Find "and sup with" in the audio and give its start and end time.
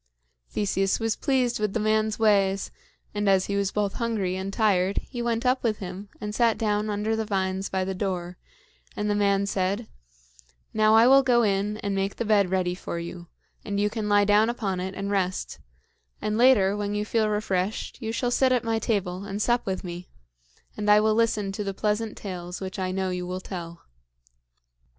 19.25-19.83